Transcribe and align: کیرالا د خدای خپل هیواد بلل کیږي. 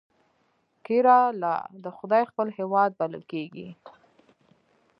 کیرالا 0.85 1.55
د 1.83 1.85
خدای 1.97 2.23
خپل 2.31 2.47
هیواد 2.57 2.89
بلل 2.99 3.23
کیږي. 3.31 3.69